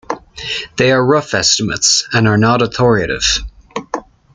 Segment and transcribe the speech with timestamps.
[0.77, 3.43] They are rough estimates and are not authoritative.